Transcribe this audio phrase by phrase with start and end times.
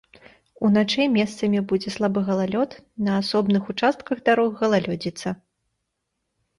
[0.67, 2.71] Уначы месцамі будзе слабы галалёд,
[3.11, 5.41] на асобных участках дарог галалёдзіца.